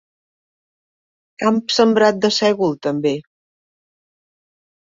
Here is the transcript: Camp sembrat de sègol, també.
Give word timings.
Camp 1.43 1.59
sembrat 1.75 2.19
de 2.25 2.31
sègol, 2.39 2.75
també. 2.89 3.15